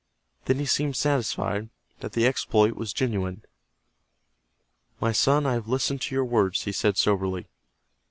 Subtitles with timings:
[0.45, 1.69] Then he seemed satisfied
[1.99, 3.43] that the exploit was genuine.
[4.99, 7.45] "My son, I have listened to your words," he said, soberly.